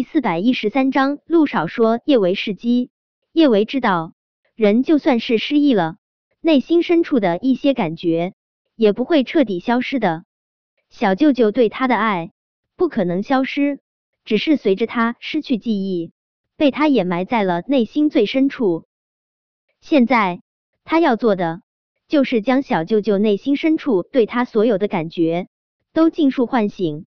[0.00, 2.88] 第四百一十三章，陆少说叶维是鸡。
[3.34, 4.14] 叶维知道，
[4.54, 5.98] 人就算是失忆了，
[6.40, 8.32] 内心深处的一些感觉
[8.76, 10.24] 也不会彻底消失的。
[10.88, 12.32] 小舅舅对他的爱
[12.76, 13.78] 不可能消失，
[14.24, 16.12] 只是随着他失去记忆，
[16.56, 18.86] 被他掩埋在了内心最深处。
[19.82, 20.40] 现在
[20.82, 21.60] 他要做的，
[22.08, 25.48] 就是将小舅舅内心深处对他所有的感觉
[25.92, 27.04] 都尽数唤醒。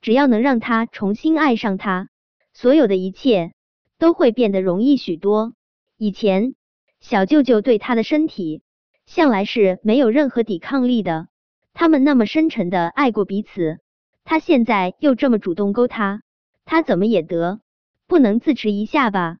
[0.00, 2.08] 只要能让他重新爱上他。
[2.54, 3.52] 所有的一切
[3.98, 5.54] 都会变得容易许多。
[5.96, 6.54] 以前
[7.00, 8.62] 小舅舅对他的身体
[9.06, 11.28] 向来是没有任何抵抗力的，
[11.72, 13.80] 他们那么深沉的爱过彼此，
[14.24, 16.22] 他现在又这么主动勾他，
[16.64, 17.60] 他怎么也得
[18.06, 19.38] 不能自持一下吧？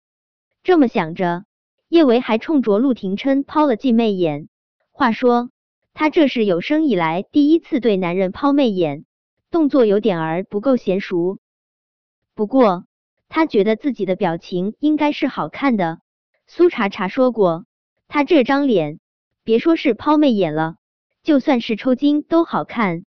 [0.62, 1.44] 这么想着，
[1.88, 4.48] 叶维还冲着陆廷琛抛了记媚眼。
[4.90, 5.50] 话说，
[5.92, 9.04] 他这是有生以来第一次对男人抛媚眼，
[9.50, 11.38] 动作有点儿不够娴熟。
[12.34, 12.86] 不过。
[13.34, 16.00] 他觉得自己的表情应该是好看的。
[16.46, 17.64] 苏茶茶说过，
[18.06, 19.00] 他这张脸，
[19.42, 20.76] 别说是抛媚眼了，
[21.22, 23.06] 就算是抽筋都好看。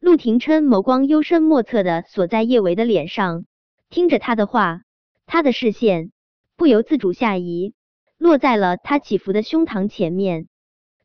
[0.00, 3.46] 陆廷琛眸光幽深莫测的锁在叶维的脸上，
[3.88, 4.82] 听着他的话，
[5.24, 6.12] 他的视线
[6.56, 7.72] 不由自主下移，
[8.18, 10.46] 落在了他起伏的胸膛前面。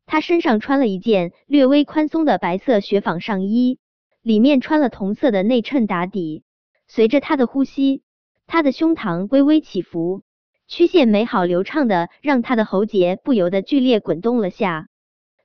[0.06, 3.80] 他身上穿了一件略微宽松的白色雪纺上衣，
[4.22, 6.44] 里面穿了同色的内衬打底。
[6.90, 8.04] 随着他的呼吸。
[8.52, 10.24] 他的胸膛微微起伏，
[10.68, 14.88] 曲线美好流畅的，让他的喉结不由得剧烈滚动了下。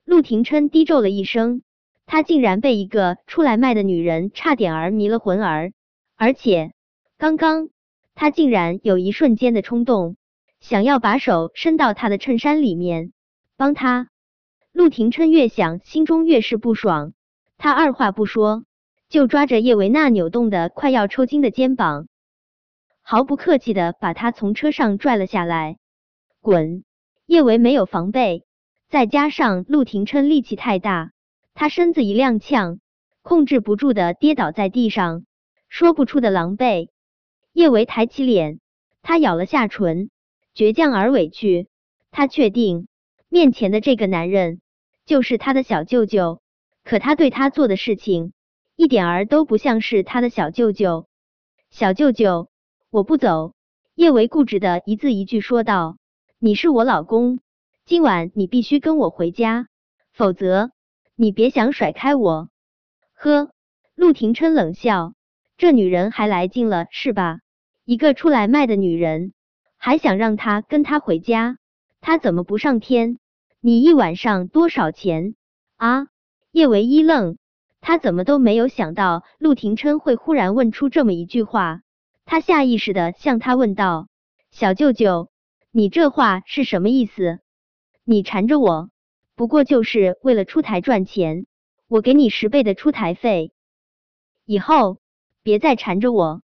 [0.06, 1.60] 陆廷琛低咒了一声，
[2.06, 5.74] 他竟然被一个出来卖的女人差点儿迷了魂儿，
[6.16, 6.72] 而且
[7.18, 7.68] 刚刚
[8.14, 10.16] 他竟然有一瞬间的冲动，
[10.60, 13.12] 想要把手伸到他的衬衫里面
[13.58, 14.08] 帮他。
[14.72, 17.12] 陆廷琛越想，心中越是不爽，
[17.58, 18.64] 他二话不说，
[19.10, 22.08] 就抓着叶维娜扭动的快要抽筋的肩膀。
[23.06, 25.76] 毫不客气的把他从车上拽了下来，
[26.40, 26.84] 滚！
[27.26, 28.46] 叶维没有防备，
[28.88, 31.12] 再加上陆廷琛力气太大，
[31.52, 32.78] 他身子一踉跄，
[33.20, 35.26] 控制不住的跌倒在地上，
[35.68, 36.88] 说不出的狼狈。
[37.52, 38.58] 叶维抬起脸，
[39.02, 40.08] 他咬了下唇，
[40.54, 41.68] 倔强而委屈。
[42.10, 42.88] 他确定
[43.28, 44.62] 面前的这个男人
[45.04, 46.40] 就是他的小舅舅，
[46.84, 48.32] 可他对他做的事情
[48.76, 51.06] 一点儿都不像是他的小舅舅。
[51.68, 52.48] 小舅舅。
[52.94, 53.54] 我不走，
[53.96, 55.96] 叶维固执的一字一句说道
[56.38, 57.40] ：“你是我老公，
[57.84, 59.66] 今晚你必须跟我回家，
[60.12, 60.70] 否则
[61.16, 62.50] 你别想甩开我。”
[63.18, 63.50] 呵，
[63.96, 65.14] 陆廷琛冷笑
[65.58, 67.40] ：“这女人还来劲了是吧？
[67.84, 69.32] 一个出来卖的女人，
[69.76, 71.58] 还想让他跟他回家？
[72.00, 73.18] 他怎么不上天？
[73.60, 75.34] 你一晚上多少钱
[75.74, 76.06] 啊？”
[76.52, 77.38] 叶维一愣，
[77.80, 81.80] 他怎么都没有想到陆廷琛会忽然问出这么一句话。
[82.26, 84.08] 他下意识的向他问道
[84.50, 85.30] ：“小舅舅，
[85.70, 87.40] 你这话是什么意思？
[88.04, 88.90] 你缠着我，
[89.34, 91.46] 不过就是为了出台赚钱，
[91.86, 93.52] 我给你十倍的出台费，
[94.46, 94.98] 以后
[95.42, 96.42] 别再缠着我。”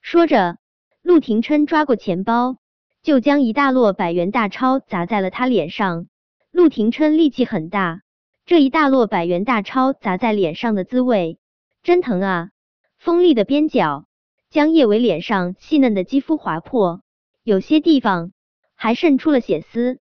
[0.00, 0.56] 说着，
[1.02, 2.56] 陆廷琛抓过钱包，
[3.02, 6.06] 就将一大摞百元大钞砸在了他脸上。
[6.50, 8.00] 陆廷琛力气很大，
[8.46, 11.38] 这一大摞百元大钞砸在脸上的滋味
[11.82, 12.50] 真疼啊！
[12.98, 14.06] 锋利的边角。
[14.50, 17.02] 将叶伟脸上细嫩的肌肤划破，
[17.44, 18.32] 有些地方
[18.74, 20.00] 还渗出了血丝。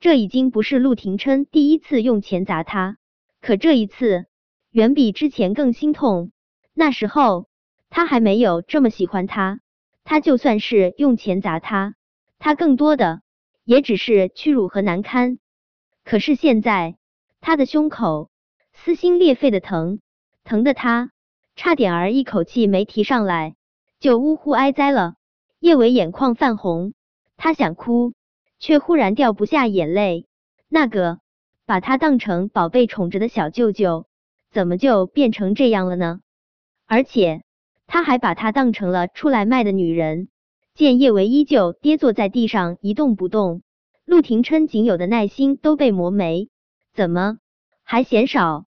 [0.00, 2.96] 这已经不是陆廷琛第一次用钱砸他，
[3.40, 4.26] 可这一次
[4.72, 6.32] 远比之前更心痛。
[6.74, 7.46] 那时候
[7.88, 9.60] 他还没有这么喜欢他，
[10.02, 11.94] 他就算是用钱砸他，
[12.40, 13.22] 他更多的
[13.64, 15.38] 也只是屈辱和难堪。
[16.04, 16.96] 可是现在
[17.40, 18.30] 他的胸口
[18.72, 20.00] 撕心裂肺的疼，
[20.42, 21.12] 疼的他
[21.54, 23.55] 差点儿一口气没提上来。
[23.98, 25.14] 就呜呼哀哉了，
[25.58, 26.92] 叶伟眼眶泛红，
[27.36, 28.12] 他想哭，
[28.58, 30.26] 却忽然掉不下眼泪。
[30.68, 31.18] 那个
[31.64, 34.06] 把他当成宝贝宠着的小舅舅，
[34.50, 36.20] 怎么就变成这样了呢？
[36.86, 37.42] 而且
[37.86, 40.28] 他还把他当成了出来卖的女人。
[40.74, 43.62] 见叶维依旧跌坐在地上一动不动，
[44.04, 46.50] 陆廷琛仅有的耐心都被磨没。
[46.92, 47.38] 怎么
[47.82, 48.66] 还嫌少？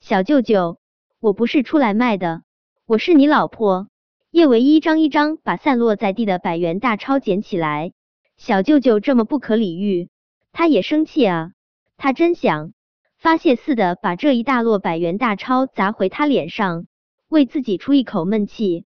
[0.00, 0.78] 小舅舅，
[1.20, 2.42] 我不是出来卖的，
[2.84, 3.88] 我是你老婆。
[4.36, 7.94] 叶维一张一张把散落在地的百元大钞捡起来，
[8.36, 10.10] 小舅舅这么不可理喻，
[10.52, 11.52] 他也生气啊！
[11.96, 12.74] 他真想
[13.16, 16.84] 发泄似的把这一大摞百元大钞砸回他脸上，
[17.28, 18.84] 为自己出一口闷气。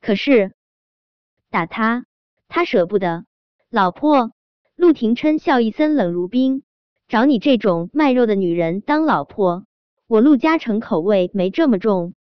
[0.00, 0.54] 可是
[1.50, 2.06] 打他，
[2.48, 3.26] 他舍不得。
[3.68, 4.32] 老婆，
[4.74, 6.62] 陆廷琛笑意森冷如冰，
[7.08, 9.66] 找你这种卖肉的女人当老婆，
[10.06, 12.14] 我陆嘉诚口味没这么重。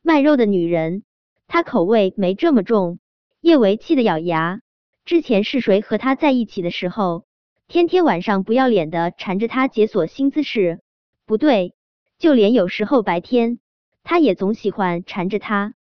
[0.00, 1.02] 卖肉的女人。
[1.46, 2.98] 他口味没这么重，
[3.40, 4.60] 叶维气得咬牙，
[5.04, 7.24] 之前是谁和他在一起的时候，
[7.68, 10.80] 天天晚上不要脸的缠着他解锁新姿势？
[11.26, 11.74] 不对，
[12.18, 13.58] 就连有时候白天，
[14.02, 15.74] 他也总喜欢缠着他，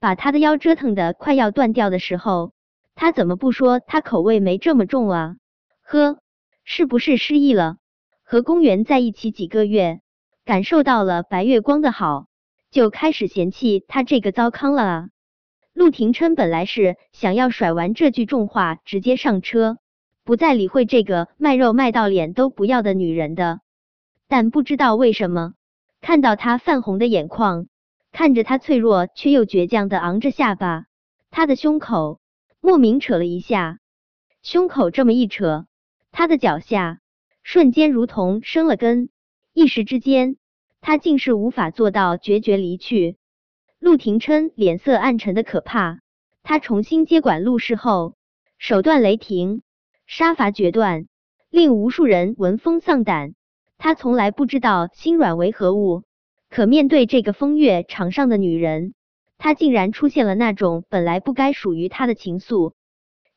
[0.00, 2.52] 把他的腰折腾的快要断掉的时候，
[2.94, 5.36] 他怎么不说他口味没这么重啊？
[5.82, 6.18] 呵，
[6.64, 7.76] 是不是失忆了？
[8.22, 10.00] 和公园在一起几个月，
[10.44, 12.26] 感受到了白月光的好，
[12.74, 15.08] 就开始嫌弃他这个糟糠了啊？
[15.74, 19.78] 陆廷琛本来是想要甩完这句重话，直接上车，
[20.24, 23.60] 不再理会这个卖肉卖到脸都不要的女人的，
[24.26, 25.54] 但不知道为什么，
[26.00, 27.68] 看到她泛红的眼眶，
[28.10, 30.86] 看着她脆弱却又倔强的昂着下巴，
[31.30, 32.18] 他的胸口
[32.60, 33.78] 莫名扯了一下，
[34.42, 35.66] 胸口这么一扯，
[36.10, 36.98] 他的脚下
[37.44, 39.10] 瞬间如同生了根，
[39.52, 40.38] 一时之间，
[40.86, 43.16] 他竟是无法做到决绝离去。
[43.78, 46.00] 陆廷琛脸色暗沉的可怕。
[46.42, 48.16] 他重新接管陆氏后，
[48.58, 49.62] 手段雷霆，
[50.06, 51.06] 杀伐决断，
[51.48, 53.34] 令无数人闻风丧胆。
[53.78, 56.02] 他从来不知道心软为何物，
[56.50, 58.92] 可面对这个风月场上的女人，
[59.38, 62.74] 他竟然出现了那种本来不该属于他的情愫。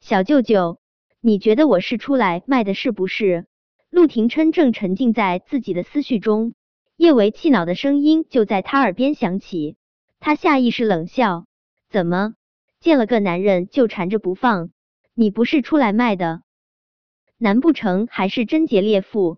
[0.02, 0.80] 小舅舅，
[1.22, 3.46] 你觉得我是出来卖的，是不是？
[3.90, 6.54] 陆廷琛正沉浸在自己的思绪中，
[6.98, 9.78] 叶维气恼的声音就在他耳边响起。
[10.20, 11.46] 他下意识冷笑
[11.90, 12.34] ：“怎么
[12.80, 14.72] 见了个男人就缠着不放？
[15.14, 16.42] 你不是出来卖的？
[17.38, 19.38] 难不成还是贞洁烈妇？”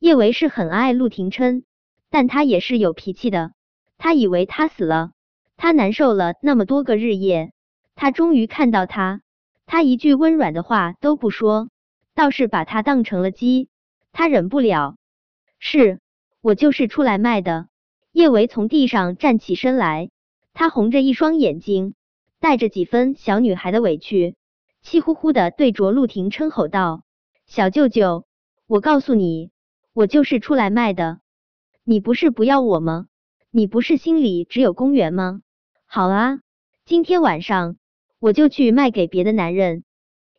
[0.00, 1.64] 叶维是很爱陆廷琛，
[2.08, 3.52] 但他也是有脾气的。
[3.98, 5.10] 他以为他死了，
[5.58, 7.52] 他难受了那么多个日夜，
[7.94, 9.20] 他终于看到他，
[9.66, 11.68] 他一句温软的话都不说，
[12.14, 13.68] 倒是把他当成了鸡。
[14.12, 14.96] 他忍不了，
[15.58, 16.00] 是
[16.46, 17.66] 我就是出来卖的。
[18.12, 20.10] 叶维从地上站起身来，
[20.54, 21.96] 他红着一双眼睛，
[22.38, 24.36] 带着几分小女孩的委屈，
[24.80, 27.02] 气呼呼的对着陆廷琛吼道
[27.46, 28.26] ：“小舅舅，
[28.68, 29.50] 我告诉你，
[29.92, 31.18] 我就是出来卖的。
[31.82, 33.08] 你不是不要我吗？
[33.50, 35.40] 你不是心里只有公园吗？
[35.84, 36.38] 好啊，
[36.84, 37.76] 今天晚上
[38.20, 39.82] 我就去卖给别的男人。”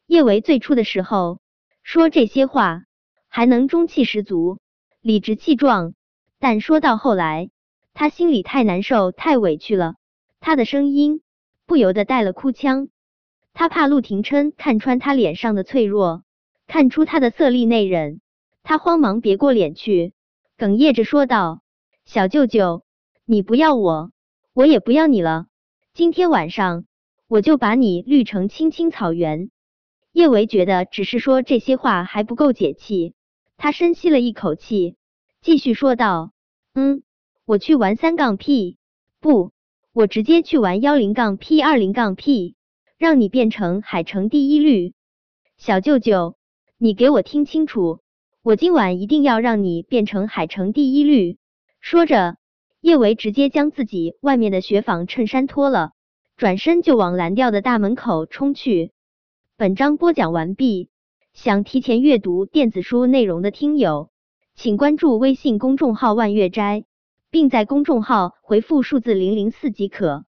[0.07, 1.41] 叶维最初的时候
[1.83, 2.83] 说这些话
[3.27, 4.57] 还能中气十足，
[5.01, 5.95] 理直气壮，
[6.39, 7.49] 但说到后来。
[7.99, 9.95] 他心里太难受，太委屈了，
[10.39, 11.23] 他的声音
[11.65, 12.89] 不由得带了哭腔。
[13.55, 16.23] 他怕陆廷琛看穿他脸上的脆弱，
[16.67, 18.19] 看出他的色厉内荏，
[18.61, 20.13] 他慌忙别过脸去，
[20.59, 21.61] 哽咽着说道
[22.05, 22.83] ：“小舅舅，
[23.25, 24.11] 你不要我，
[24.53, 25.47] 我也不要你了。
[25.95, 26.85] 今天晚上
[27.27, 29.49] 我就把你绿成青青草原。”
[30.13, 33.15] 叶维觉得只是说这些话还不够解气，
[33.57, 34.97] 他深吸了一口气，
[35.47, 36.33] 继续说道
[36.75, 37.03] ：“嗯。”
[37.47, 38.75] 我去玩三杠 P，
[39.21, 39.53] 不，
[39.93, 42.57] 我直接去玩幺零杠 P 二零杠 P，
[42.97, 44.93] 让你变成海城第一绿。
[45.55, 46.35] 小舅舅，
[46.77, 48.01] 你给我听清楚，
[48.43, 51.37] 我今晚一定要让你变成海城第一绿。
[51.79, 52.35] 说着，
[52.81, 55.93] 叶维直接将自己外面的雪纺衬衫脱了，
[56.35, 58.91] 转身就往蓝调的大门口冲去。
[59.55, 60.89] 本章播讲完毕，
[61.31, 64.09] 想提前阅读电子书内容的听友，
[64.57, 66.83] 请关注微信公众号万月斋。
[67.29, 70.25] 并在公众号回复数字零零四即可。